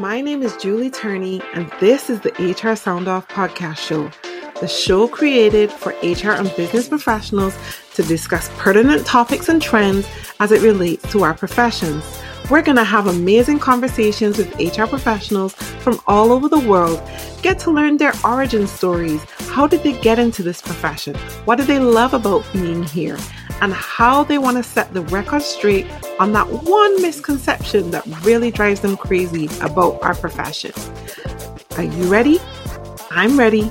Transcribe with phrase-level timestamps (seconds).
[0.00, 4.10] My name is Julie Turney, and this is the HR Sound Off podcast show,
[4.58, 7.54] the show created for HR and business professionals
[7.96, 10.08] to discuss pertinent topics and trends
[10.40, 12.02] as it relates to our professions.
[12.50, 16.98] We're going to have amazing conversations with HR professionals from all over the world,
[17.42, 19.22] get to learn their origin stories.
[19.50, 21.14] How did they get into this profession?
[21.44, 23.18] What do they love about being here?
[23.60, 25.86] And how they want to set the record straight
[26.18, 30.72] on that one misconception that really drives them crazy about our profession.
[31.76, 32.38] Are you ready?
[33.10, 33.70] I'm ready.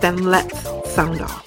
[0.00, 0.60] Then let's
[0.92, 1.44] sound off.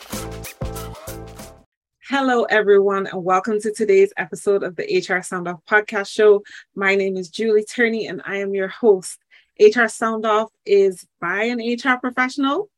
[2.07, 6.43] Hello, everyone, and welcome to today's episode of the HR Sound Off podcast show.
[6.75, 9.19] My name is Julie Turney, and I am your host.
[9.59, 12.69] HR Sound Off is by an HR professional,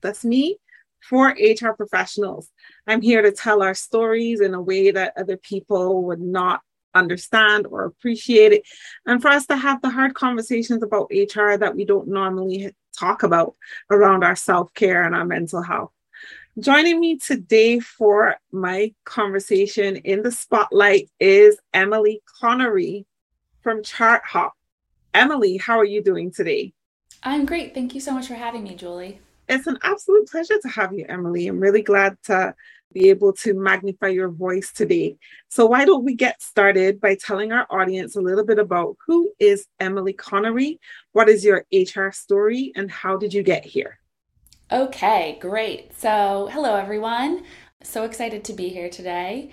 [0.00, 0.58] that's me,
[1.00, 2.50] for HR professionals.
[2.86, 6.60] I'm here to tell our stories in a way that other people would not
[6.94, 8.62] understand or appreciate it,
[9.06, 13.22] and for us to have the hard conversations about HR that we don't normally talk
[13.22, 13.54] about
[13.90, 15.92] around our self care and our mental health.
[16.58, 23.06] Joining me today for my conversation in the spotlight is Emily Connery
[23.62, 24.50] from ChartHop.
[25.14, 26.72] Emily, how are you doing today?
[27.22, 27.74] I'm great.
[27.74, 29.20] Thank you so much for having me, Julie.
[29.48, 31.46] It's an absolute pleasure to have you, Emily.
[31.46, 32.54] I'm really glad to
[32.92, 35.16] be able to magnify your voice today.
[35.48, 39.32] So, why don't we get started by telling our audience a little bit about who
[39.38, 40.80] is Emily Connery?
[41.12, 43.98] What is your HR story, and how did you get here?
[44.70, 45.98] Okay, great.
[45.98, 47.44] So, hello everyone.
[47.82, 49.50] So excited to be here today.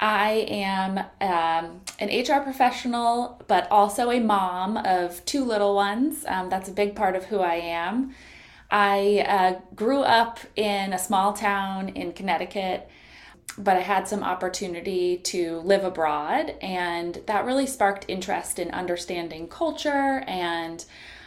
[0.00, 6.24] I am um, an HR professional, but also a mom of two little ones.
[6.26, 8.14] Um, that's a big part of who I am.
[8.70, 12.88] I uh, grew up in a small town in Connecticut,
[13.56, 19.48] but I had some opportunity to live abroad, and that really sparked interest in understanding
[19.48, 20.84] culture and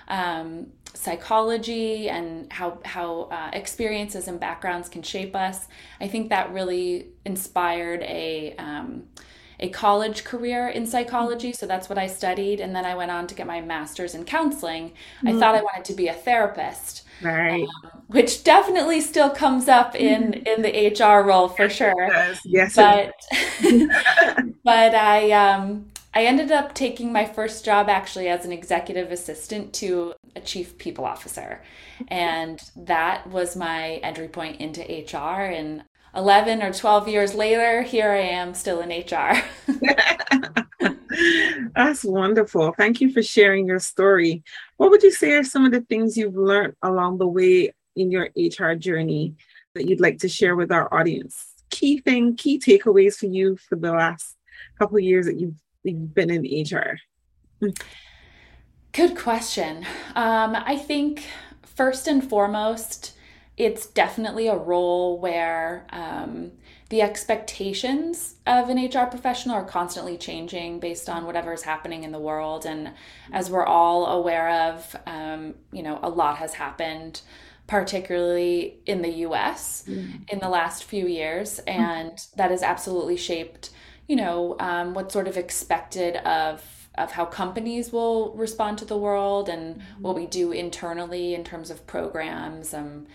[0.08, 5.68] um, psychology and how how uh, experiences and backgrounds can shape us.
[6.00, 9.04] I think that really inspired a um,
[9.62, 11.54] a college career in psychology.
[11.54, 14.26] So that's what I studied, and then I went on to get my master's in
[14.26, 14.90] counseling.
[14.90, 15.28] Mm-hmm.
[15.28, 17.04] I thought I wanted to be a therapist.
[17.22, 17.68] Right.
[17.84, 21.94] Um, which definitely still comes up in in the HR role for sure.
[21.98, 22.76] Yes, yes.
[22.76, 23.14] But
[24.64, 29.74] but I um I ended up taking my first job actually as an executive assistant
[29.76, 31.62] to a chief people officer.
[32.10, 35.46] And that was my entry point into HR.
[35.46, 35.84] And
[36.16, 39.42] 11 or 12 years later, here I am still in HR.
[41.76, 42.74] That's wonderful.
[42.78, 44.44] Thank you for sharing your story.
[44.78, 48.12] What would you say are some of the things you've learned along the way in
[48.12, 49.36] your HR journey
[49.76, 51.48] that you'd like to share with our audience?
[51.70, 54.36] Key thing, key takeaways for you for the last
[54.78, 57.00] couple years that you've you've been in HR?
[58.92, 59.86] Good question.
[60.16, 61.24] Um, I think
[61.64, 63.14] first and foremost,
[63.62, 66.52] it's definitely a role where um,
[66.90, 72.12] the expectations of an HR professional are constantly changing based on whatever is happening in
[72.12, 72.66] the world.
[72.66, 72.92] And
[73.32, 77.22] as we're all aware of, um, you know, a lot has happened,
[77.68, 80.28] particularly in the US mm.
[80.28, 81.60] in the last few years.
[81.60, 83.70] And that has absolutely shaped
[84.08, 86.62] you know um, what's sort of expected of
[86.96, 90.02] of how companies will respond to the world and mm-hmm.
[90.02, 93.08] what we do internally in terms of programs um, and,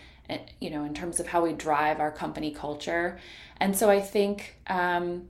[0.61, 3.19] you know in terms of how we drive our company culture
[3.59, 5.29] and so i think um,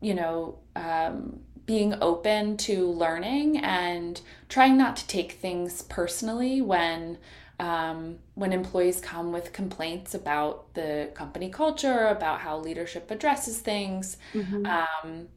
[0.00, 7.18] you know um, being open to learning and trying not to take things personally when
[7.60, 14.16] um, when employees come with complaints about the company culture, about how leadership addresses things,
[14.32, 14.64] mm-hmm.
[14.64, 15.28] um,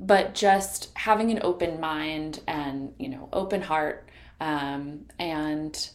[0.00, 4.08] but just having an open mind and you know open heart
[4.40, 5.90] um, and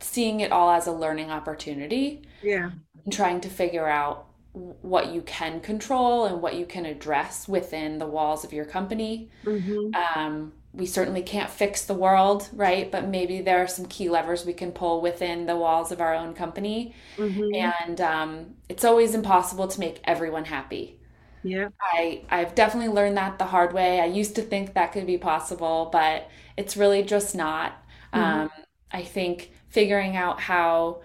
[0.00, 2.22] seeing it all as a learning opportunity.
[2.42, 2.70] Yeah,
[3.04, 7.98] and trying to figure out what you can control and what you can address within
[7.98, 9.30] the walls of your company.
[9.44, 9.94] Mm-hmm.
[9.94, 12.90] Um, we certainly can't fix the world, right?
[12.90, 16.14] But maybe there are some key levers we can pull within the walls of our
[16.14, 16.94] own company.
[17.16, 17.54] Mm-hmm.
[17.54, 20.98] And um, it's always impossible to make everyone happy.
[21.42, 21.68] Yeah.
[21.80, 24.00] I, I've definitely learned that the hard way.
[24.00, 27.72] I used to think that could be possible, but it's really just not.
[28.12, 28.40] Mm-hmm.
[28.42, 28.50] Um,
[28.92, 31.00] I think figuring out how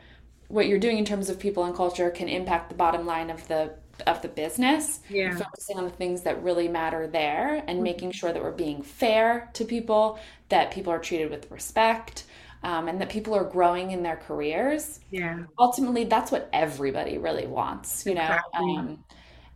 [0.47, 3.47] what you're doing in terms of people and culture can impact the bottom line of
[3.47, 3.73] the
[4.07, 5.33] of the business yeah.
[5.35, 7.83] focusing on the things that really matter there and mm-hmm.
[7.83, 10.19] making sure that we're being fair to people
[10.49, 12.25] that people are treated with respect
[12.63, 17.47] um, and that people are growing in their careers yeah ultimately that's what everybody really
[17.47, 18.65] wants you exactly.
[18.65, 19.03] know um,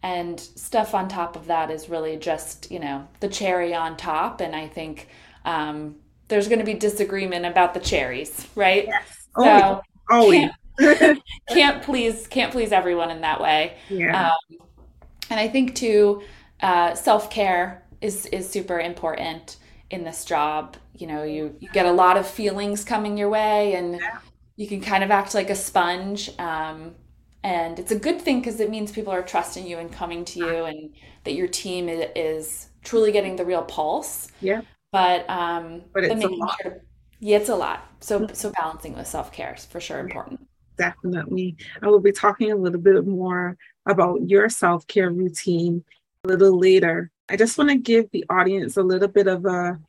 [0.04, 4.40] and stuff on top of that is really just you know the cherry on top
[4.40, 5.10] and i think
[5.44, 5.96] um,
[6.30, 8.86] there's going to be disagreement about the cherries, right?
[8.88, 9.28] Yes.
[9.36, 10.50] So always.
[10.80, 13.76] Can't, can't, please can't please everyone in that way.
[13.90, 14.30] Yeah.
[14.30, 14.60] Um,
[15.30, 16.24] and I think too,
[16.62, 19.58] uh, self care is is super important
[19.90, 20.78] in this job.
[20.96, 24.20] You know, you you get a lot of feelings coming your way, and yeah.
[24.56, 26.32] you can kind of act like a sponge.
[26.40, 26.96] Um,
[27.42, 30.40] and it's a good thing because it means people are trusting you and coming to
[30.40, 30.94] you, and
[31.24, 34.30] that your team is, is truly getting the real pulse.
[34.42, 34.62] Yeah.
[34.92, 36.58] But um, but it's a lot.
[36.62, 36.82] Sure,
[37.20, 37.86] yeah, it's a lot.
[38.00, 40.48] So so balancing with self care is for sure important.
[40.78, 41.58] Definitely.
[41.82, 45.84] I will be talking a little bit more about your self care routine
[46.24, 47.12] a little later.
[47.30, 49.80] I just want to give the audience a little bit of a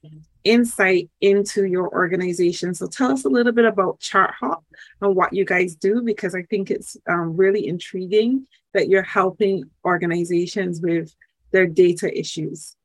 [0.44, 2.74] insight into your organization.
[2.74, 4.62] So tell us a little bit about ChartHop
[5.00, 9.64] and what you guys do, because I think it's um, really intriguing that you're helping
[9.84, 11.14] organizations with
[11.52, 12.76] their data issues.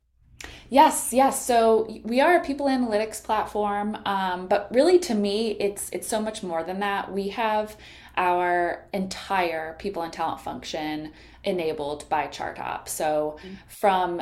[0.69, 1.45] Yes, yes.
[1.45, 6.21] So we are a people analytics platform, um, but really, to me, it's it's so
[6.21, 7.11] much more than that.
[7.11, 7.77] We have
[8.17, 11.11] our entire people and talent function
[11.43, 12.87] enabled by ChartHop.
[12.87, 13.55] So mm-hmm.
[13.67, 14.21] from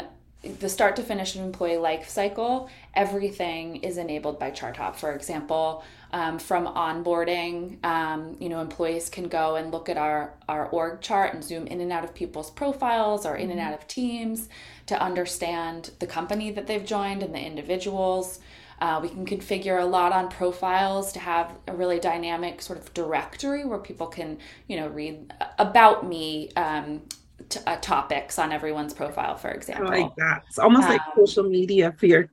[0.60, 4.98] the start to finish of employee life cycle, everything is enabled by ChartHop.
[4.98, 10.34] For example, um, from onboarding, um, you know, employees can go and look at our,
[10.50, 13.70] our org chart and zoom in and out of people's profiles or in and mm-hmm.
[13.70, 14.50] out of teams
[14.86, 18.40] to understand the company that they've joined and the individuals.
[18.80, 22.94] Uh, we can configure a lot on profiles to have a really dynamic sort of
[22.94, 24.38] directory where people can,
[24.68, 27.02] you know, read about me um,
[27.50, 29.88] t- uh, topics on everyone's profile, for example.
[29.88, 30.44] I like that.
[30.50, 32.30] It's almost um, like social media for your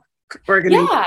[0.49, 0.89] organization.
[0.91, 1.05] Yeah,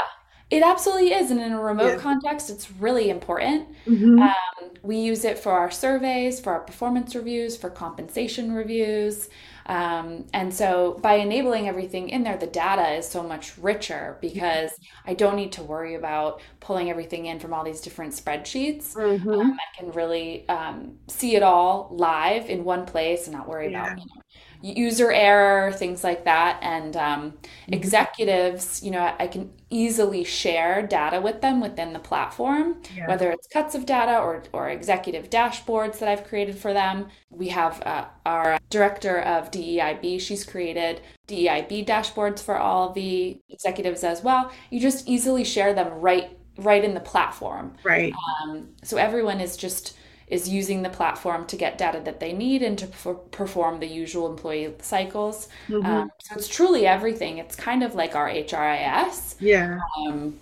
[0.53, 1.31] it absolutely is.
[1.31, 1.97] And in a remote yeah.
[1.97, 3.69] context, it's really important.
[3.87, 4.19] Mm-hmm.
[4.19, 9.29] Um, we use it for our surveys, for our performance reviews, for compensation reviews.
[9.65, 14.69] Um, and so by enabling everything in there, the data is so much richer because
[15.07, 18.93] I don't need to worry about pulling everything in from all these different spreadsheets.
[18.93, 19.29] Mm-hmm.
[19.29, 23.71] Um, I can really um, see it all live in one place and not worry
[23.71, 23.85] yeah.
[23.85, 24.22] about you know,
[24.63, 26.57] user error, things like that.
[26.61, 27.73] And um, mm-hmm.
[27.73, 33.07] executives, you know, I can easily share data with them within the platform, yeah.
[33.07, 37.07] whether it's cuts of data or, or executive dashboards that I've created for them.
[37.29, 44.03] We have uh, our director of DEIB, she's created DEIB dashboards for all the executives
[44.03, 44.49] as well.
[44.69, 47.75] You just easily share them right right in the platform.
[47.83, 48.13] Right.
[48.43, 49.97] Um, so everyone is just
[50.27, 52.87] is using the platform to get data that they need and to
[53.31, 55.47] perform the usual employee cycles.
[55.67, 55.85] Mm-hmm.
[55.85, 57.37] Um, so it's truly everything.
[57.37, 59.35] It's kind of like our HRIS.
[59.39, 59.79] Yeah.
[59.97, 60.39] Um,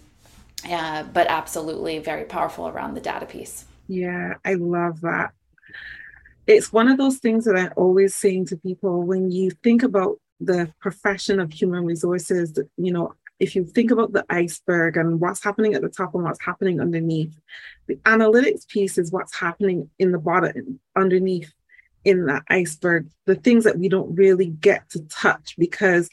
[0.66, 3.66] yeah, but absolutely very powerful around the data piece.
[3.88, 5.32] Yeah, I love that.
[6.48, 10.20] It's one of those things that I'm always saying to people when you think about
[10.40, 15.44] the profession of human resources, you know, if you think about the iceberg and what's
[15.44, 17.36] happening at the top and what's happening underneath,
[17.88, 21.52] the analytics piece is what's happening in the bottom, underneath
[22.06, 26.08] in that iceberg, the things that we don't really get to touch because,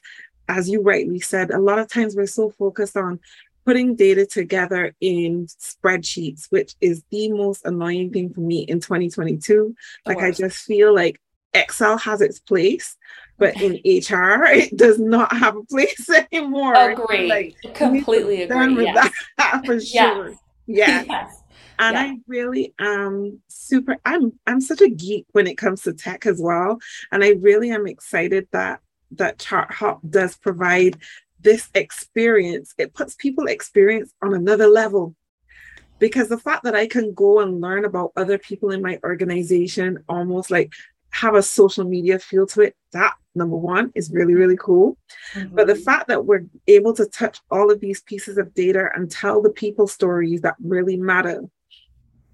[0.48, 3.20] as you rightly said, a lot of times we're so focused on
[3.66, 9.74] putting data together in spreadsheets, which is the most annoying thing for me in 2022.
[10.06, 11.20] Like, I just feel like
[11.54, 12.96] Excel has its place,
[13.38, 16.74] but in HR, it does not have a place anymore.
[16.74, 17.28] Agree.
[17.28, 18.74] Like, Completely agree.
[18.74, 19.12] With yes.
[19.36, 20.34] that for sure.
[20.66, 21.06] Yes.
[21.08, 21.42] yes.
[21.78, 22.02] And yeah.
[22.02, 26.40] I really am super I'm I'm such a geek when it comes to tech as
[26.42, 26.80] well.
[27.12, 28.80] And I really am excited that
[29.12, 30.98] that ChartHop does provide
[31.40, 32.74] this experience.
[32.78, 35.14] It puts people experience on another level
[35.98, 40.04] because the fact that I can go and learn about other people in my organization
[40.08, 40.72] almost like
[41.10, 44.96] have a social media feel to it, that number one is really, really cool.
[45.34, 45.54] Mm-hmm.
[45.54, 49.10] But the fact that we're able to touch all of these pieces of data and
[49.10, 51.42] tell the people stories that really matter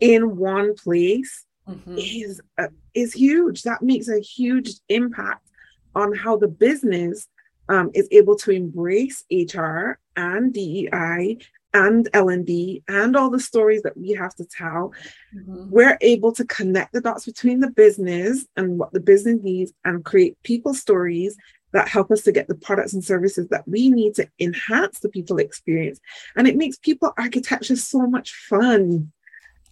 [0.00, 1.96] in one place mm-hmm.
[1.98, 3.62] is uh, is huge.
[3.62, 5.48] That makes a huge impact
[5.94, 7.28] on how the business
[7.68, 11.38] um, is able to embrace HR and DEI
[11.74, 14.92] and L&D and all the stories that we have to tell,
[15.36, 15.68] mm-hmm.
[15.70, 20.04] we're able to connect the dots between the business and what the business needs and
[20.04, 21.36] create people stories
[21.72, 25.08] that help us to get the products and services that we need to enhance the
[25.08, 25.98] people experience.
[26.36, 29.12] And it makes people architecture so much fun.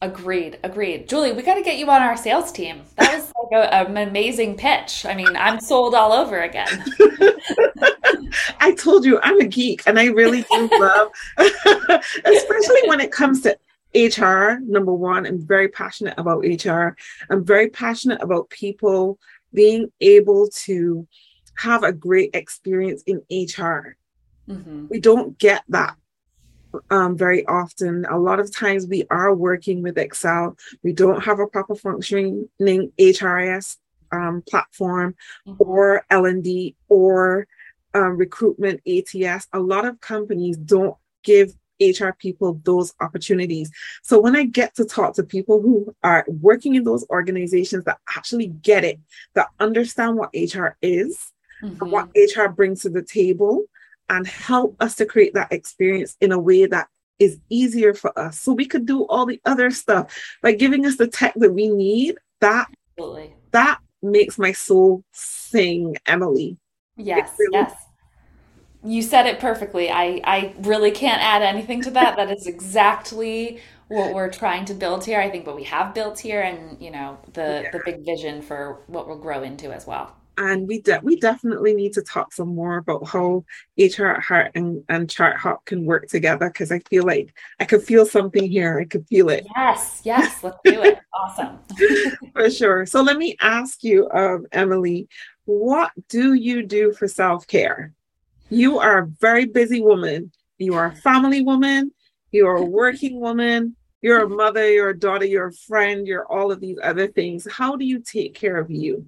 [0.02, 1.08] Agreed, agreed.
[1.08, 2.82] Julie, we got to get you on our sales team.
[2.96, 5.06] That was like a, an amazing pitch.
[5.06, 6.66] I mean, I'm sold all over again.
[8.58, 13.42] I told you I'm a geek and I really do love, especially when it comes
[13.42, 13.56] to
[13.94, 14.58] HR.
[14.62, 16.96] Number one, I'm very passionate about HR.
[17.30, 19.20] I'm very passionate about people
[19.54, 21.06] being able to
[21.58, 23.96] have a great experience in HR.
[24.48, 24.86] Mm-hmm.
[24.90, 25.94] We don't get that
[26.90, 28.04] um, very often.
[28.06, 30.56] A lot of times we are working with Excel.
[30.82, 33.76] We don't have a proper functioning HRIS
[34.12, 35.14] um, platform
[35.46, 35.56] mm-hmm.
[35.58, 37.46] or L&D or
[37.94, 39.48] um, recruitment ATS.
[39.52, 43.70] A lot of companies don't give HR people those opportunities.
[44.02, 47.98] So when I get to talk to people who are working in those organizations that
[48.14, 49.00] actually get it,
[49.34, 51.82] that understand what HR is mm-hmm.
[51.82, 53.64] and what HR brings to the table,
[54.12, 56.88] and help us to create that experience in a way that
[57.18, 58.38] is easier for us.
[58.38, 61.68] So we could do all the other stuff by giving us the tech that we
[61.68, 62.16] need.
[62.40, 63.34] That Absolutely.
[63.52, 66.58] that makes my soul sing emily.
[66.96, 67.74] Yes really, yes.
[68.84, 69.90] You said it perfectly.
[69.90, 72.16] I i really can't add anything to that.
[72.16, 75.20] That is exactly what we're trying to build here.
[75.20, 77.70] I think what we have built here and you know the yeah.
[77.70, 81.74] the big vision for what we'll grow into as well and we de- we definitely
[81.74, 83.44] need to talk some more about how
[83.78, 87.82] HR at Heart and, and ChartHop can work together because I feel like I could
[87.82, 88.78] feel something here.
[88.80, 89.46] I could feel it.
[89.54, 90.98] Yes, yes, let's do it.
[91.14, 91.58] awesome.
[92.32, 92.86] for sure.
[92.86, 95.08] So let me ask you, um, Emily,
[95.44, 97.92] what do you do for self care?
[98.48, 100.32] You are a very busy woman.
[100.58, 101.92] You are a family woman.
[102.30, 103.76] You are a working woman.
[104.00, 104.70] You're a mother.
[104.70, 105.26] You're a daughter.
[105.26, 106.06] You're a friend.
[106.06, 107.46] You're all of these other things.
[107.50, 109.06] How do you take care of you?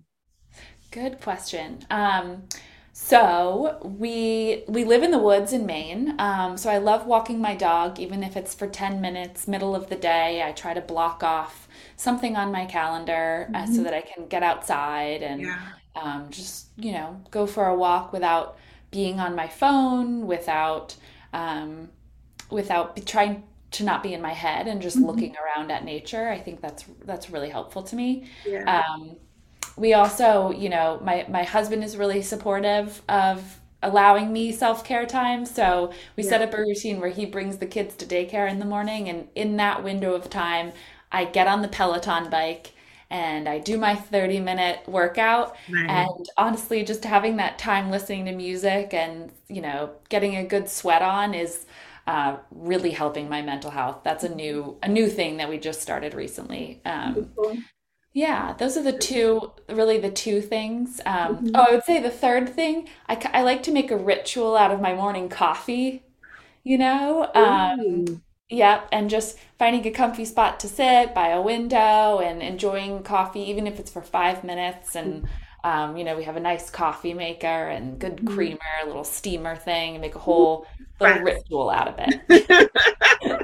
[0.95, 1.81] Good question.
[1.91, 2.45] Um,
[2.93, 6.15] so we we live in the woods in Maine.
[6.21, 9.89] Um, so I love walking my dog, even if it's for ten minutes, middle of
[9.89, 10.45] the day.
[10.47, 13.57] I try to block off something on my calendar mm-hmm.
[13.57, 13.83] uh, so mm-hmm.
[13.83, 15.63] that I can get outside and yeah.
[15.97, 18.57] um, just you know go for a walk without
[18.93, 20.95] being on my phone, without
[21.33, 21.89] um,
[22.53, 25.07] without trying to not be in my head and just mm-hmm.
[25.07, 26.29] looking around at nature.
[26.29, 28.31] I think that's that's really helpful to me.
[28.47, 28.85] Yeah.
[29.77, 35.45] We also, you know, my my husband is really supportive of allowing me self-care time.
[35.45, 36.31] So we yeah.
[36.31, 39.29] set up a routine where he brings the kids to daycare in the morning and
[39.35, 40.73] in that window of time,
[41.13, 42.73] I get on the Peloton bike
[43.11, 45.57] and I do my 30 minute workout.
[45.69, 45.89] Nice.
[45.89, 50.69] And honestly, just having that time listening to music and, you know, getting a good
[50.69, 51.67] sweat on is
[52.07, 54.01] uh, really helping my mental health.
[54.03, 56.81] That's a new a new thing that we just started recently.
[56.85, 57.31] Um,
[58.15, 61.01] yeah, those are the two, really the two things.
[61.05, 61.51] Um, mm-hmm.
[61.57, 64.71] Oh, I would say the third thing, I, I like to make a ritual out
[64.71, 66.05] of my morning coffee,
[66.63, 67.29] you know?
[67.35, 73.03] Um, yeah, and just finding a comfy spot to sit by a window and enjoying
[73.03, 74.95] coffee, even if it's for five minutes.
[74.95, 75.27] And,
[75.65, 78.33] um, you know, we have a nice coffee maker and good mm-hmm.
[78.33, 80.69] creamer, a little steamer thing, and make a whole
[81.01, 82.71] little ritual out of it.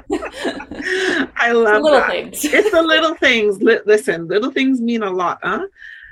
[1.51, 2.09] I love little that.
[2.09, 2.45] things.
[2.45, 3.61] it's the little things.
[3.61, 5.67] Listen, little things mean a lot, huh?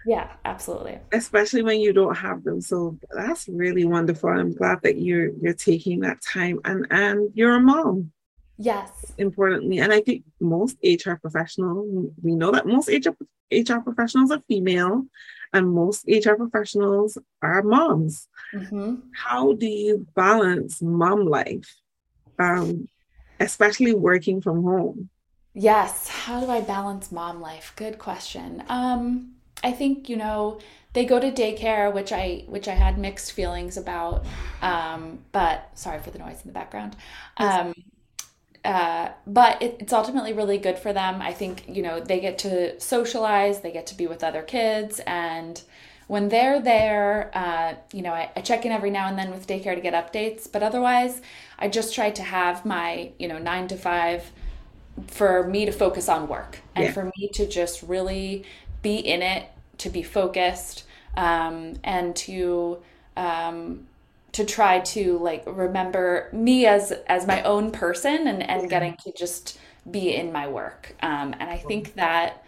[0.06, 1.00] Yeah, absolutely.
[1.12, 2.62] Especially when you don't have them.
[2.62, 4.30] So that's really wonderful.
[4.30, 8.12] I'm glad that you're you're taking that time and and you're a mom.
[8.58, 8.92] Yes.
[9.18, 9.80] Importantly.
[9.80, 13.16] And I think most HR professionals, we know that most HR,
[13.52, 15.06] HR professionals are female
[15.54, 18.28] and most HR professionals are moms.
[18.54, 18.96] Mm-hmm.
[19.16, 21.74] How do you balance mom life,
[22.38, 22.90] um,
[23.40, 25.10] especially working from home?
[25.54, 26.08] Yes.
[26.08, 27.74] How do I balance mom life?
[27.76, 28.64] Good question.
[28.70, 30.60] Um, I think you know
[30.94, 34.26] they go to daycare, which I which I had mixed feelings about.
[34.62, 36.96] Um, but sorry for the noise in the background.
[37.38, 37.74] Um,
[38.66, 41.22] uh, but it, it's ultimately really good for them.
[41.22, 45.00] I think, you know, they get to socialize, they get to be with other kids.
[45.08, 45.62] And
[46.08, 49.48] when they're there, uh, you know, I, I, check in every now and then with
[49.48, 50.52] daycare to get updates.
[50.52, 51.22] But otherwise,
[51.58, 54.30] I just try to have my, you know, nine to five
[55.08, 56.92] for me to focus on work and yeah.
[56.92, 58.44] for me to just really
[58.82, 60.86] be in it, to be focused,
[61.18, 62.80] um, and to,
[63.18, 63.88] um,
[64.32, 69.12] to try to like remember me as as my own person and and getting to
[69.14, 72.44] just be in my work um, and i think that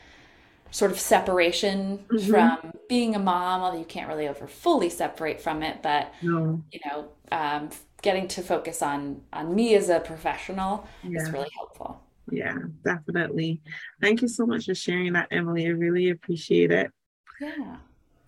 [0.69, 2.29] sort of separation mm-hmm.
[2.29, 6.61] from being a mom although you can't really ever fully separate from it but no.
[6.71, 7.69] you know um,
[8.01, 11.21] getting to focus on on me as a professional yeah.
[11.21, 13.59] is really helpful yeah definitely
[14.01, 16.91] thank you so much for sharing that emily i really appreciate it
[17.39, 17.77] yeah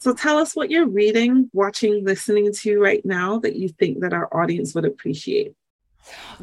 [0.03, 4.12] so tell us what you're reading, watching, listening to right now that you think that
[4.12, 5.53] our audience would appreciate.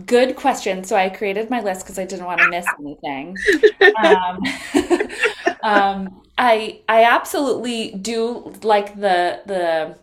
[0.07, 0.83] Good question.
[0.83, 3.37] So I created my list because I didn't want to miss anything.
[4.02, 4.42] um,
[5.62, 9.99] um, I I absolutely do like the the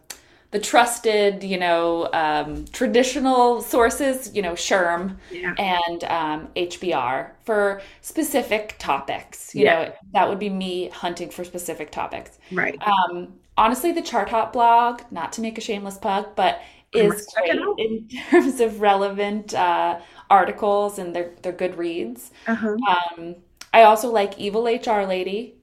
[0.51, 5.53] the trusted, you know, um, traditional sources, you know, SHRM yeah.
[5.57, 9.53] and um, HBR for specific topics.
[9.53, 9.83] You yeah.
[9.83, 12.39] know, that would be me hunting for specific topics.
[12.51, 12.77] Right.
[12.81, 16.61] Um, honestly, the ChartHop blog, not to make a shameless plug, but
[16.93, 19.99] is great in terms of relevant uh,
[20.29, 22.31] articles and they're they're good reads.
[22.47, 22.77] Uh-huh.
[23.17, 23.35] Um,
[23.73, 25.57] I also like Evil HR Lady,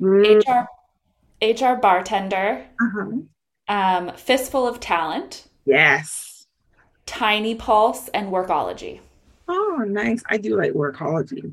[0.00, 0.66] Mm, HR
[1.42, 3.18] HR Bartender, uh-huh.
[3.68, 6.46] Um, Fistful of Talent, Yes.
[7.06, 9.00] Tiny Pulse, and Workology.
[9.48, 10.22] Oh, nice.
[10.28, 11.52] I do like workology.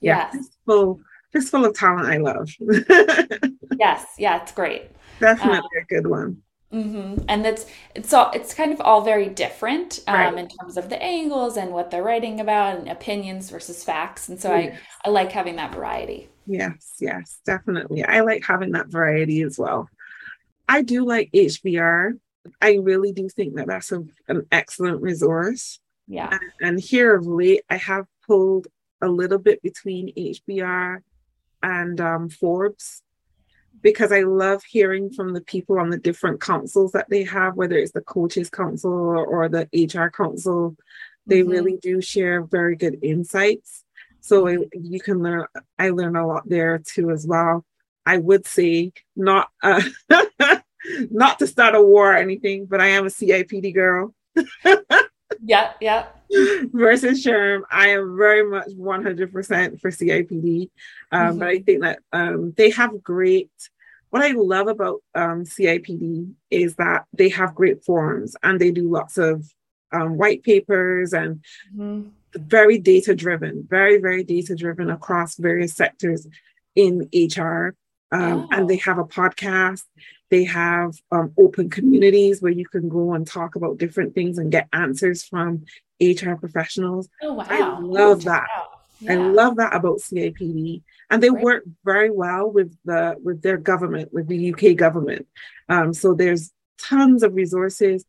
[0.00, 0.28] Yeah.
[0.32, 1.00] Yes, Fistful,
[1.32, 2.50] fistful of talent I love.
[3.78, 4.90] yes, yeah, it's great.
[5.20, 6.42] Definitely a good one.
[6.70, 10.38] hmm And it's it's all it's kind of all very different um, Right.
[10.38, 14.28] in terms of the angles and what they're writing about and opinions versus facts.
[14.28, 16.28] And so I I like having that variety.
[16.46, 18.04] Yes, yes, definitely.
[18.04, 19.88] I like having that variety as well.
[20.68, 22.18] I do like HBR.
[22.60, 25.80] I really do think that that's a, an excellent resource.
[26.06, 26.30] Yeah.
[26.30, 28.68] And, and here of late, I have pulled
[29.00, 30.98] a little bit between HBR
[31.62, 33.02] and um, Forbes
[33.82, 37.76] because I love hearing from the people on the different councils that they have, whether
[37.76, 40.76] it's the coaches council or, the HR council.
[41.26, 41.50] They Mhm.
[41.50, 43.84] really do share very good insights.
[44.20, 45.46] So I, you can learn.
[45.78, 47.64] I learn a lot there too as well.
[48.06, 49.82] I would say not uh,
[51.10, 54.14] not to start a war or anything, but I am a CIPD girl
[55.42, 56.06] Yeah, yeah.
[56.72, 57.62] versus SHRM.
[57.70, 60.70] I am very much 100% for CIPD.
[61.12, 63.50] Um, But I think that um, they have great,
[64.10, 68.90] what I love about um, CIPD is that they have great forums and they do
[68.90, 69.44] lots of
[69.92, 71.42] um, white papers and
[71.76, 72.10] Mhm.
[72.36, 76.26] very data driven, very, very data driven across various sectors
[76.74, 77.74] in HR.
[78.14, 78.86] Um, And they Oh.
[78.88, 79.82] have a podcast.
[80.30, 84.50] They have um, open communities where you can go and talk about different things and
[84.50, 85.64] get answers from
[86.00, 87.08] HR professionals.
[87.22, 87.46] Oh wow.
[87.48, 88.46] I love that.
[88.56, 88.70] out.
[89.08, 91.44] I love that about CIPD, and they Great.
[91.44, 95.26] work very well with the with their government, with the UK government.
[95.68, 98.04] Um, so there's tons of resources,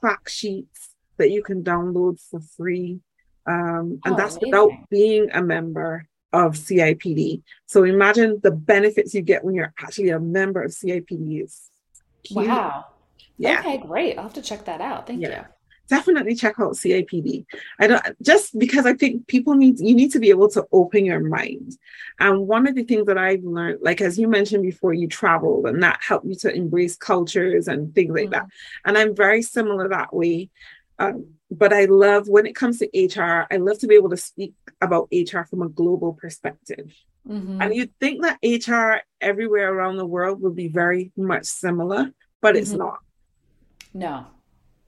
[0.00, 0.80] fact sheets
[1.18, 3.00] that you can download for free,
[3.46, 7.42] um, and Oh, that's without being a member of CIPD.
[7.66, 11.48] So imagine the benefits you get when you're actually a member of CIPD.
[12.24, 12.48] Huge.
[12.48, 12.86] Wow.
[13.38, 14.16] Yeah Okay, great.
[14.16, 15.06] I'll have to check that out.
[15.06, 15.46] Thank Yeah.
[15.88, 17.46] definitely check out CIPD.
[17.80, 21.06] I don't just because I think people need you need to be able to open
[21.06, 21.78] your mind.
[22.20, 25.66] And one of the things that I've learned, like as you mentioned before, you traveled
[25.66, 28.32] and that helped you to embrace cultures and things like Mm-hmm.
[28.32, 28.46] that.
[28.84, 30.50] And I'm very similar that way.
[30.98, 34.16] Um, but I love when it comes to HR, I love to be able to
[34.16, 36.92] speak about HR from a global perspective.
[37.26, 37.58] Mhm.
[37.62, 42.56] And you'd think that HR everywhere around the world would be very much similar, but
[42.56, 42.78] it's Mhm.
[42.78, 42.98] not
[43.94, 44.26] No.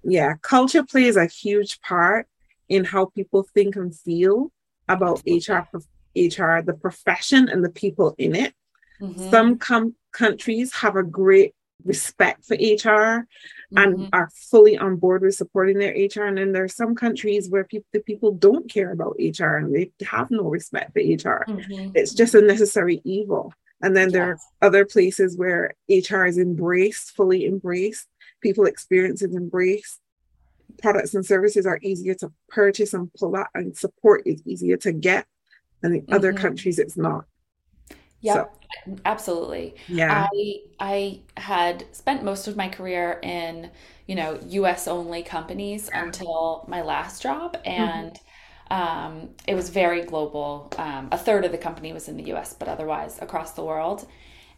[0.02, 2.26] yeah culture plays a huge part
[2.68, 4.50] in how people think and feel
[4.88, 5.60] about hr
[6.14, 8.54] hr the profession and the people in it
[9.00, 9.30] Mhm.
[9.30, 13.26] some com- countries have a great respect for hr
[13.76, 14.08] and Mhm.
[14.12, 17.64] are fully on board with supporting their hr and then there are some countries where
[17.64, 21.92] people the people don't care about hr and they have no respect for hr Mhm.
[21.94, 24.46] it's just a necessary evil and then there Yes.
[24.62, 28.06] are other places where hr is embraced fully embraced
[28.40, 30.00] people experience is embraced
[30.82, 34.92] products and services are easier to purchase and pull out and support is easier to
[34.92, 35.26] get
[35.82, 36.38] and in other Mhm.
[36.38, 37.24] countries it's not
[38.22, 38.54] Yep,
[39.04, 39.76] absolutely.
[39.88, 40.28] yeah I
[40.78, 43.70] I had spent most of my career in,
[44.06, 48.18] you know, US only companies until my last job, and
[48.70, 50.72] um, it was very global.
[50.78, 54.06] Um, a third of the company was in the US, but otherwise across the world.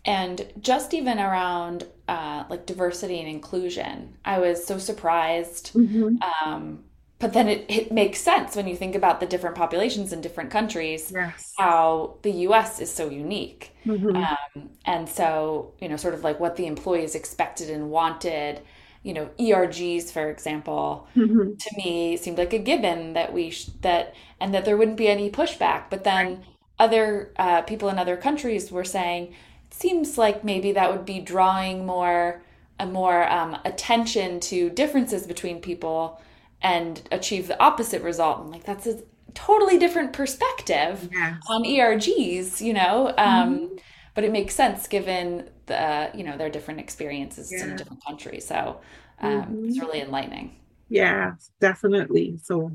[0.05, 5.73] And just even around uh, like diversity and inclusion, I was so surprised.
[5.75, 6.23] Mhm.
[6.45, 6.85] Um,
[7.23, 10.51] but then it, it makes sense when you think about the different populations in different
[10.51, 13.75] countries, yes how the US is so unique.
[13.85, 14.33] Mhm.
[14.57, 18.63] Um, and so, you know, sort of like what the employees expected and wanted,
[19.05, 21.59] you know, ERGs, for example, Mhm.
[21.59, 25.09] to me seemed like a given that we sh- that and that there wouldn't be
[25.09, 25.85] any pushback.
[25.91, 26.45] But then
[26.79, 29.35] other uh, people in other countries were saying
[29.69, 32.43] it seems like maybe that would be drawing more
[32.81, 36.21] a more um, attention to differences between people
[36.63, 38.41] and achieve the opposite result.
[38.41, 39.03] I'm like, that's a
[39.35, 43.13] totally different perspective yes on ERGs, you know.
[43.19, 43.79] Um,
[44.15, 47.65] But it makes sense given the you know their different experiences Yeah.
[47.65, 48.47] in different countries.
[48.47, 48.81] So
[49.21, 49.83] um, it's Mhm.
[49.83, 50.57] really enlightening.
[50.89, 52.71] yeah definitely so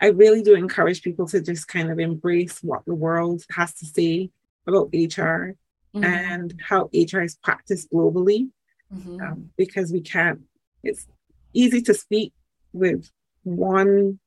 [0.00, 3.86] i really do encourage people to just kind of embrace what the world has to
[3.86, 4.30] say
[4.66, 5.56] about hr
[5.94, 6.04] Mhm.
[6.04, 8.48] and how hr is practiced globally
[8.90, 9.20] Mhm.
[9.22, 10.40] um, because we can't
[10.82, 11.06] it's
[11.54, 12.32] easy to speak
[12.72, 13.10] with
[13.42, 14.18] one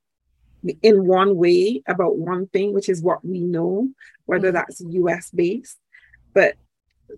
[0.81, 3.89] in one way about one thing which is what we know
[4.25, 4.53] whether Mhm.
[4.53, 5.77] that's us based
[6.33, 6.55] but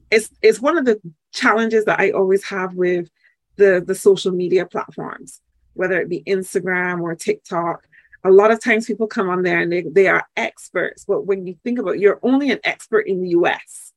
[0.10, 1.00] it's it's one of the
[1.32, 3.10] challenges that i always have with
[3.58, 5.42] the the social media platforms
[5.74, 7.88] whether it be instagram or tiktok
[8.26, 11.46] a lot of times people come on there and they, they are experts, but when
[11.46, 13.94] you think about it, you're only an expert in the US.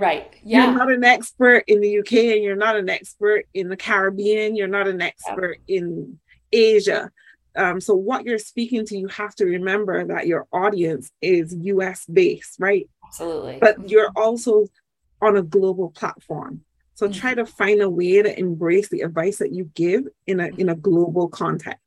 [0.00, 0.34] Right.
[0.44, 0.64] Yeah.
[0.64, 4.56] You're not an expert in the UK and you're not an expert in the Caribbean.
[4.56, 5.78] You're not an expert yeah.
[5.78, 6.18] in
[6.52, 7.10] Asia.
[7.54, 12.06] Um, so what you're speaking to, you have to remember that your audience is US
[12.06, 12.88] based, right?
[13.04, 13.58] Absolutely.
[13.60, 14.66] But you're also
[15.20, 16.62] on a global platform.
[16.94, 17.20] So mm-hmm.
[17.20, 20.68] try to find a way to embrace the advice that you give in a in
[20.68, 21.80] a global context.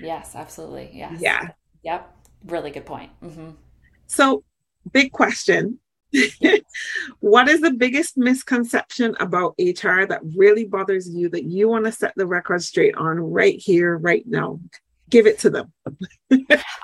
[0.00, 0.90] Yes, absolutely.
[0.92, 1.20] Yes.
[1.20, 1.48] Yeah.
[1.82, 2.16] Yep.
[2.46, 3.10] Really good point.
[3.22, 3.50] Mm-hmm.
[4.06, 4.44] So,
[4.92, 5.80] big question.
[7.20, 11.92] what is the biggest misconception about HR that really bothers you that you want to
[11.92, 14.60] set the record straight on right here, right now?
[15.10, 15.72] Give it to them.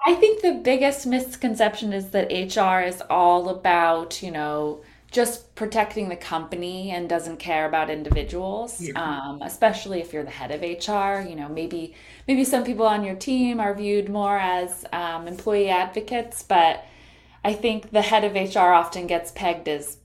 [0.07, 4.83] I think the biggest misconception is that HR is all about, you know,
[5.15, 9.01] just protecting the company and doesn't care about individuals yeah.
[9.01, 11.95] um, especially if you're the head of hr you know maybe
[12.27, 16.85] maybe some people on your team are viewed more as um, employee advocates but
[17.45, 19.99] i think the head of hr often gets pegged as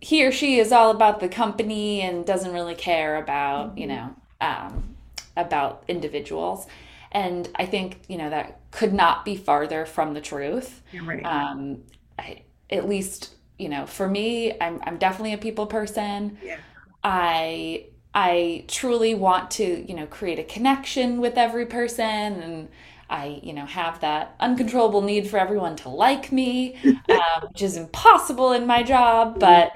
[0.00, 3.78] he or she is all about the company and doesn't really care about mm-hmm.
[3.78, 4.96] you know um,
[5.36, 6.66] about individuals
[7.12, 11.24] and i think you know that could not be farther from the truth right.
[11.24, 11.82] Um,
[12.18, 16.38] I, at least you know, for me, I'm I'm definitely a people person.
[16.42, 16.58] Yeah.
[17.02, 22.68] I I truly want to, you know, create a connection with every person and
[23.10, 27.76] I, you know, have that uncontrollable need for everyone to like me, um, which is
[27.76, 29.38] impossible in my job.
[29.38, 29.72] But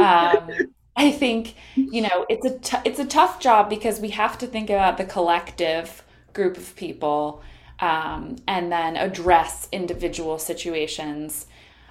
[0.00, 0.50] um,
[0.96, 4.46] I think, you know, it's a t- it's a tough job because we have to
[4.46, 7.42] think about the collective group of people
[7.80, 11.46] um, and then address individual situations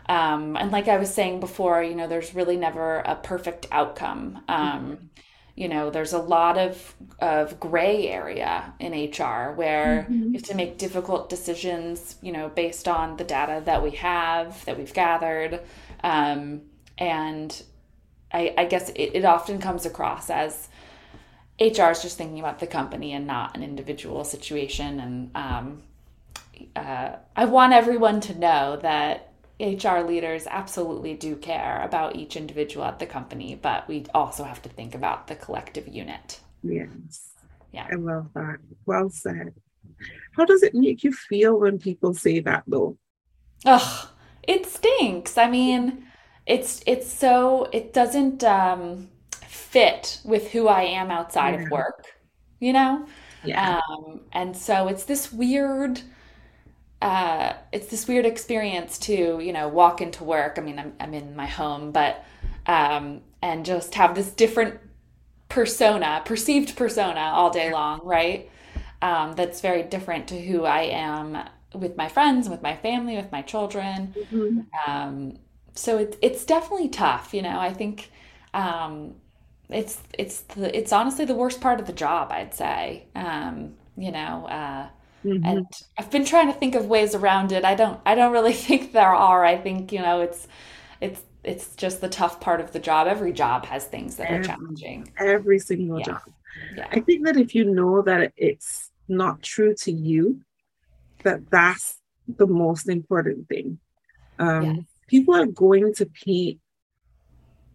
[0.07, 4.43] um, and like I was saying before, you know, there's really never a perfect outcome.
[4.47, 5.09] Um,
[5.55, 10.27] you know, there's a lot of of gray area in HR where mm-hmm.
[10.27, 14.63] you have to make difficult decisions, you know, based on the data that we have,
[14.65, 15.61] that we've gathered.
[16.03, 16.61] Um,
[16.97, 17.63] and
[18.31, 20.69] I, I guess it, it often comes across as
[21.59, 24.99] HR is just thinking about the company and not an individual situation.
[24.99, 25.83] And um,
[26.75, 29.32] uh, I want everyone to know that
[29.63, 34.61] HR leaders absolutely do care about each individual at the company, but we also have
[34.63, 36.39] to think about the collective unit.
[36.61, 37.31] Yes.
[37.71, 37.87] Yeah.
[37.91, 38.57] I love that.
[38.85, 39.53] Well said.
[40.35, 42.97] How does it make you feel when people say that though?
[43.65, 44.07] Ugh,
[44.43, 45.37] it stinks.
[45.37, 46.05] I mean,
[46.45, 49.09] it's it's so it doesn't um
[49.45, 51.61] fit with who I am outside yeah.
[51.61, 52.05] of work,
[52.59, 53.05] you know?
[53.43, 53.79] Yeah.
[53.89, 56.01] Um, and so it's this weird
[57.03, 60.55] uh, it's this weird experience to you know walk into work.
[60.57, 62.23] I mean, I'm I'm in my home, but
[62.65, 64.79] um, and just have this different
[65.49, 68.49] persona, perceived persona, all day long, right?
[69.01, 71.37] Um, that's very different to who I am
[71.73, 74.15] with my friends, with my family, with my children.
[74.31, 74.89] Mm-hmm.
[74.89, 75.39] Um,
[75.75, 77.33] so it's it's definitely tough.
[77.33, 78.11] You know, I think
[78.53, 79.15] um,
[79.67, 82.31] it's it's the it's honestly the worst part of the job.
[82.31, 83.07] I'd say.
[83.13, 84.47] Um, you know.
[84.47, 84.87] Uh,
[85.23, 85.45] Mm-hmm.
[85.45, 87.63] And I've been trying to think of ways around it.
[87.63, 89.43] I don't I don't really think there are.
[89.45, 90.47] I think, you know, it's
[91.01, 93.07] it's it's just the tough part of the job.
[93.07, 95.11] Every job has things that every, are challenging.
[95.17, 96.05] Every single yeah.
[96.05, 96.21] job.
[96.75, 96.87] Yeah.
[96.91, 100.41] I think that if you know that it's not true to you,
[101.23, 103.79] that that's the most important thing.
[104.39, 104.85] Um, yes.
[105.07, 106.59] People are going to paint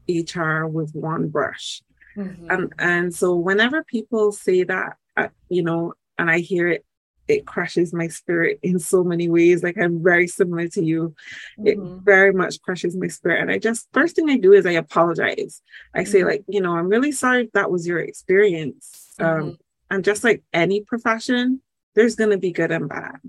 [0.09, 1.83] HR with one brush.
[2.17, 2.51] Mm-hmm.
[2.51, 6.85] And, and so whenever people say that, uh, you know, and I hear it
[7.29, 9.63] it crushes my spirit in so many ways.
[9.63, 11.15] Like I'm very similar to you.
[11.59, 11.67] Mm-hmm.
[11.67, 13.43] It very much crushes my spirit.
[13.43, 15.63] And I just first thing I do is I apologize.
[15.95, 16.11] I mm-hmm.
[16.11, 19.15] say, like, you know, I'm really sorry if that was your experience.
[19.21, 19.49] Mm-hmm.
[19.49, 19.59] Um,
[19.91, 21.61] and just like any profession,
[21.95, 23.21] there's gonna be good and bad.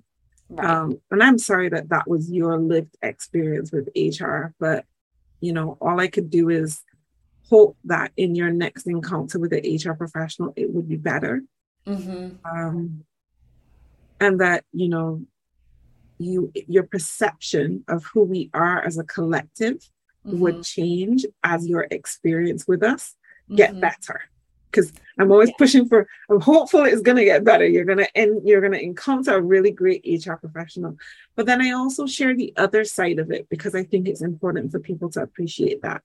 [0.50, 0.68] Right.
[0.68, 4.86] Um, and I'm sorry that that was your lived experience with HR, but
[5.42, 6.82] you know, all I could do is
[7.50, 11.44] hope that in your next encounter with an HR professional, it would be better.
[11.88, 12.46] Mm-hmm.
[12.46, 13.04] Um,
[14.20, 15.22] and that you know
[16.18, 19.78] you your perception of who we are as a collective
[20.26, 20.40] mm-hmm.
[20.40, 23.16] would change as your experience with us
[23.56, 23.82] get mm-hmm.
[23.82, 24.22] better
[24.70, 25.56] because i'm always yeah.
[25.58, 28.74] pushing for i'm hopeful it's going to get better you're going to and you're going
[28.74, 30.96] to encounter a really great hr professional
[31.36, 34.72] but then i also share the other side of it because i think it's important
[34.72, 36.02] for people to appreciate that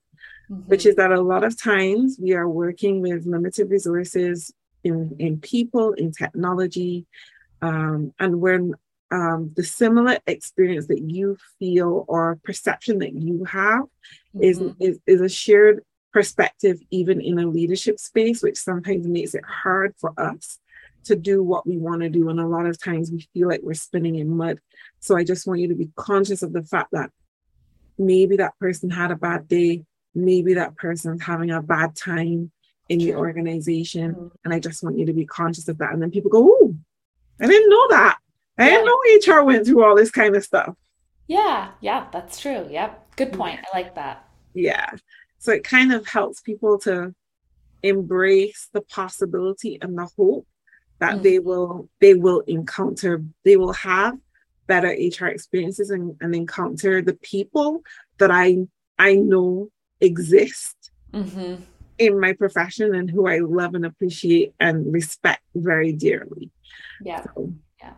[0.49, 0.61] mm-hmm.
[0.69, 4.51] which is that a lot of times we are working with limited resources
[4.83, 7.05] in, in people in technology
[7.65, 8.73] um, and when
[9.11, 13.83] um, the similar experience that you feel or perception that you have
[14.35, 14.43] mm-hmm.
[14.43, 19.43] is, is is a shared perspective even in a leadership space which sometimes makes it
[19.45, 20.59] hard for us
[21.05, 22.29] to do what we want to do.
[22.29, 24.59] And a lot of times we feel like we're spinning in mud.
[24.99, 27.11] So I just want you to be conscious of the fact that
[27.97, 32.51] maybe that person had a bad day, maybe that person's having a bad time
[32.89, 34.13] in the organization.
[34.13, 34.27] Mm-hmm.
[34.43, 35.93] And I just want you to be conscious of that.
[35.93, 36.75] And then people go, Oh,
[37.41, 38.17] I didn't know that.
[38.57, 38.69] I yeah.
[38.69, 40.75] didn't know HR went through all this kind of stuff.
[41.27, 42.67] Yeah, yeah, that's true.
[42.69, 43.15] Yep.
[43.15, 43.59] Good point.
[43.59, 44.27] I like that.
[44.53, 44.91] Yeah.
[45.39, 47.13] So it kind of helps people to
[47.83, 50.47] embrace the possibility and the hope
[50.99, 51.23] that mm-hmm.
[51.23, 54.17] they will they will encounter they will have
[54.67, 57.83] better hr experiences and, and encounter the people
[58.17, 58.57] that i
[58.97, 59.69] i know
[60.01, 61.61] exist mm-hmm.
[61.99, 66.49] in my profession and who i love and appreciate and respect very dearly
[67.01, 67.93] yeah so yeah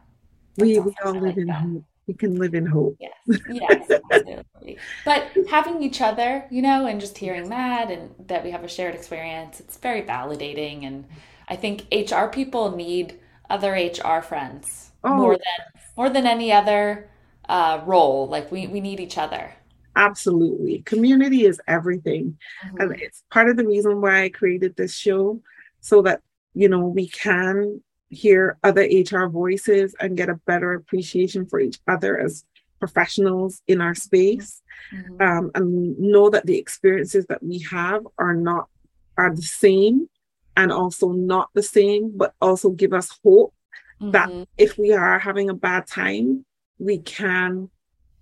[0.58, 2.98] we, we all live in hope we can live in hope.
[3.00, 3.12] Yes,
[3.50, 4.78] yes, absolutely.
[5.04, 8.70] But having each other, you know, and just hearing that and that we have a
[8.70, 10.88] shared experience, it's very validating.
[10.88, 11.06] And
[11.50, 15.16] I think HR people need other HR friends oh.
[15.16, 17.10] more than more than any other
[17.50, 18.28] uh, role.
[18.28, 19.54] Like we we need each other.
[19.96, 22.82] Absolutely, community is everything, mm-hmm.
[22.82, 25.42] and it's part of the reason why I created this show,
[25.82, 26.22] so that
[26.54, 31.80] you know we can hear other HR voices and get a better appreciation for each
[31.88, 32.46] other as
[32.80, 34.62] professionals in our space
[34.94, 35.22] mm-hmm.
[35.22, 38.70] um, and know that the experiences that we have are not
[39.18, 40.08] are the same
[40.56, 43.54] and also not the same but also give us hope
[44.02, 44.12] mm-hmm.
[44.12, 46.46] that if we are having a bad time
[46.78, 47.70] we can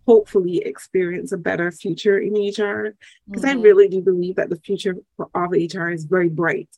[0.07, 2.95] hopefully experience a better future in hr
[3.27, 3.59] because mm-hmm.
[3.59, 6.69] i really do believe that the future for of hr is very bright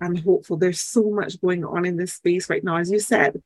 [0.00, 0.56] I'm hopeful.
[0.56, 2.76] There's so much going on in this space right now.
[2.76, 3.42] As you said,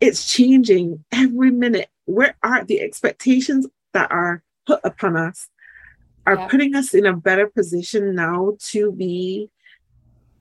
[0.00, 1.88] it's changing every minute.
[2.06, 5.48] Where are the expectations that are put upon us
[6.26, 6.48] are yeah.
[6.48, 9.50] putting us in a better position now to be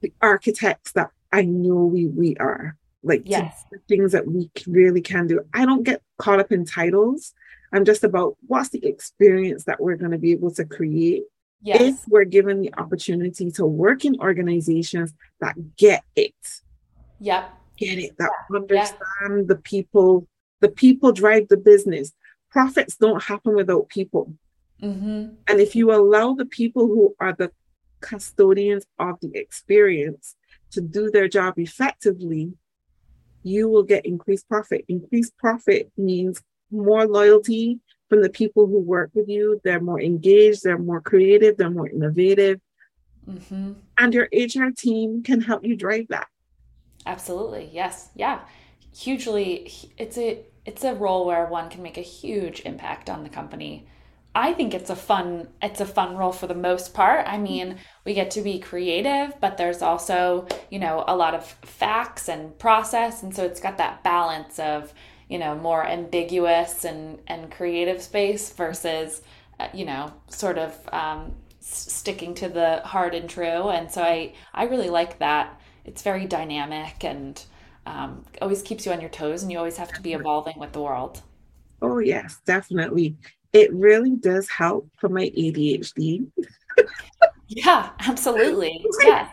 [0.02, 2.76] the architects that I know we we are.
[3.02, 3.66] Like yes.
[3.88, 5.42] things that we really can do.
[5.54, 7.34] I don't get caught up in titles.
[7.72, 11.24] I'm just about what's the experience that we're going to be able to create
[11.62, 11.82] Yes.
[11.82, 16.34] If we're given the opportunity to work in organizations that get it.
[17.20, 17.54] Yep.
[17.78, 20.28] Get it, that understand the people,
[20.62, 22.14] the people drive the business.
[22.50, 24.34] Profits don't happen without people.
[24.82, 25.36] Mm-hmm.
[25.48, 27.52] And if you allow the people who are the
[28.02, 30.36] custodians of the experience
[30.72, 32.54] to do their job effectively,
[33.44, 34.86] you will get increased profit.
[34.88, 36.42] Increased profit means
[36.72, 39.62] more loyalty, from the people who work with you.
[39.64, 42.60] They're more engaged, they're more creative, they're more innovative.
[43.28, 43.74] Mm-hmm.
[43.98, 46.28] And your HR team can help you drive that.
[47.06, 47.70] Absolutely.
[47.72, 48.10] Yes.
[48.16, 48.42] Yeah.
[48.96, 53.30] Hugely it's a it's a role where one can make a huge impact on the
[53.30, 53.88] company.
[54.36, 57.28] I think it's a fun it's a fun role for the most part.
[57.28, 61.46] I mean, we get to be creative, but there's also, you know, a lot of
[61.46, 64.94] facts and process and so it's got that balance of
[65.30, 69.22] you know more ambiguous and and creative space versus
[69.60, 73.70] uh, you know sort of um, sticking to the hard and true.
[73.70, 75.60] And so i i really like that.
[75.86, 77.42] It's very dynamic and
[77.86, 80.74] um, always keeps you on your toes and you always have to be evolving with
[80.74, 81.22] the world.
[81.82, 83.16] Oh yes definitely.
[83.54, 86.28] It really does help for my adhd
[87.48, 88.86] yeah absolutely.
[89.06, 89.30] Yeah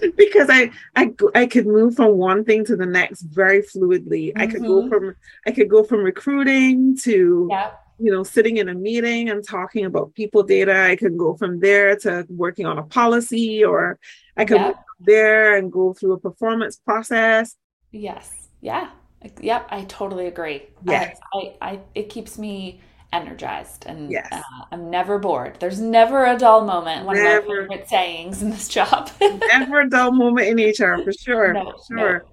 [0.16, 4.28] because I, I I could move from one thing to the next very fluidly.
[4.28, 4.40] Mm-hmm.
[4.40, 4.88] I could go mm-hmm.
[4.88, 7.50] from I could go from recruiting to
[7.98, 10.84] you know sitting in a meeting and talking about people data.
[10.84, 13.98] I could go from there to working on a policy, or
[14.36, 14.84] I could yep.
[15.00, 17.56] there and go through a performance process.
[17.90, 18.48] Yes.
[18.60, 18.90] Yeah.
[19.40, 19.68] Yep.
[19.70, 20.62] I totally agree.
[20.84, 21.18] Yes.
[21.32, 22.80] I, I, I it keeps me
[23.12, 24.28] energized and yes.
[24.32, 25.56] uh, I'm never bored.
[25.60, 27.04] There's never a dull moment.
[27.04, 27.38] One never.
[27.38, 29.10] of my favorite sayings in this job.
[29.20, 31.52] never a dull moment in HR for sure.
[31.52, 32.24] No, for sure.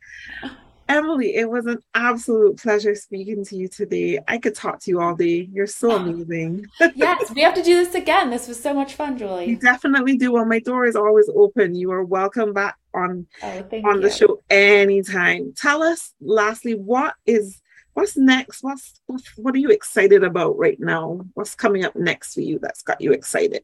[0.44, 0.50] No.
[0.90, 4.18] Emily, it was an absolute pleasure speaking to you today.
[4.28, 5.48] I could talk to you all day.
[5.54, 6.66] You're so amazing.
[6.96, 8.32] yes, we have to do this again.
[8.32, 9.46] This was so much fun, Julie.
[9.46, 10.32] You definitely do.
[10.32, 11.76] Well, my door is always open.
[11.76, 14.02] You are welcome back on oh, on you.
[14.02, 15.54] the show anytime.
[15.56, 17.62] Tell us, lastly, what is
[18.00, 18.64] what's next?
[18.64, 21.22] What's, what's what are you excited about right now?
[21.34, 23.64] What's coming up next for you that's got you excited?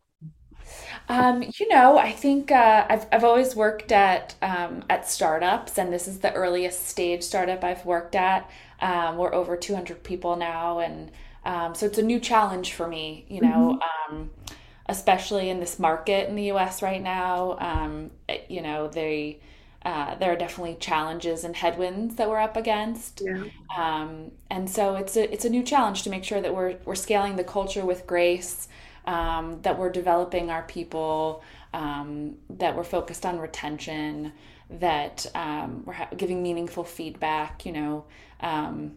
[1.08, 5.94] Um, you know, I think uh, I've I've always worked at um, at startups, and
[5.94, 8.50] this is the earliest stage startup I've worked at.
[8.82, 11.12] Um, we're over 200 people now, and
[11.46, 13.26] um, so it's a new challenge for me.
[13.30, 14.16] You know, mm-hmm.
[14.16, 14.32] Um,
[14.88, 16.82] especially in this market in the U.S.
[16.82, 17.58] right now.
[17.60, 18.12] Um,
[18.50, 19.40] you know, they
[19.86, 23.22] uh, there are definitely challenges and headwinds that we're up against.
[23.24, 23.44] Yeah.
[23.78, 26.96] Um, and so it's a it's a new challenge to make sure that we're we're
[26.96, 28.68] scaling the culture with grace,
[29.06, 31.44] um, that we're developing our people,
[31.74, 34.32] um, that we're focused on retention,
[34.72, 38.06] that um, we're ha- giving meaningful feedback, you know,
[38.40, 38.94] um,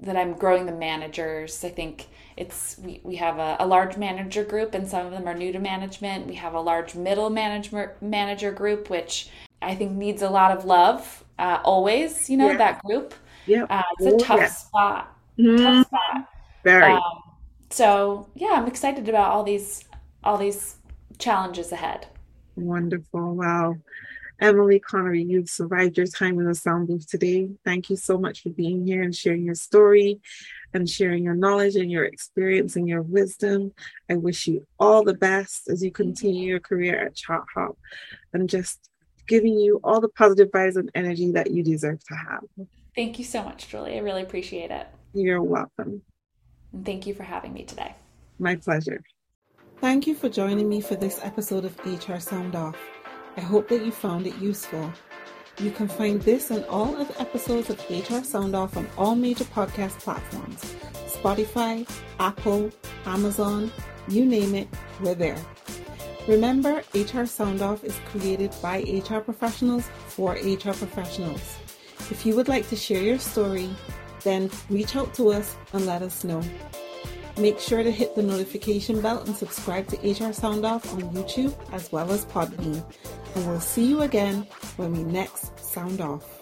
[0.00, 1.62] that I'm growing the managers.
[1.64, 2.06] I think
[2.38, 5.52] it's we, we have a, a, large manager group and some of them are new
[5.52, 6.26] to management.
[6.26, 9.28] We have a large middle management manager group, which
[9.60, 12.56] I think needs a lot of love uh, always, you know, yeah.
[12.56, 13.14] that group.
[13.46, 13.64] Yeah.
[13.70, 14.46] Uh, it's a oh, tough yeah.
[14.46, 15.16] spot.
[15.38, 15.64] Mm-hmm.
[15.64, 16.28] Tough spot.
[16.64, 16.92] Very.
[16.92, 17.22] Um,
[17.70, 19.84] so yeah, I'm excited about all these
[20.24, 20.76] all these
[21.18, 22.06] challenges ahead.
[22.56, 23.36] Wonderful.
[23.36, 23.76] Wow.
[24.40, 27.50] Emily Connery, you've survived your time in the sound booth today.
[27.64, 30.20] Thank you so much for being here and sharing your story
[30.74, 33.72] and sharing your knowledge and your experience and your wisdom.
[34.08, 37.76] I wish you all the best as you continue your career at Chart Hop
[38.32, 38.88] and just
[39.28, 42.44] giving you all the positive vibes and energy that you deserve to have.
[42.96, 43.96] Thank you so much, Julie.
[43.96, 44.88] I really appreciate it.
[45.14, 46.02] You're welcome.
[46.72, 47.94] And thank you for having me today.
[48.38, 49.02] My pleasure.
[49.80, 52.76] Thank you for joining me for this episode of HR Sound Off.
[53.36, 54.92] I hope that you found it useful.
[55.60, 59.44] You can find this and all other episodes of HR Sound Off on all major
[59.44, 60.74] podcast platforms
[61.06, 61.88] Spotify,
[62.20, 62.70] Apple,
[63.06, 63.70] Amazon,
[64.08, 64.68] you name it,
[65.00, 65.38] we're there.
[66.28, 71.56] Remember, HR Sound Off is created by HR professionals for HR professionals.
[72.10, 73.70] If you would like to share your story,
[74.24, 76.42] then reach out to us and let us know.
[77.38, 81.56] Make sure to hit the notification bell and subscribe to HR Sound Off on YouTube
[81.72, 82.84] as well as Podbean.
[83.34, 86.37] And we'll see you again when we next sound off.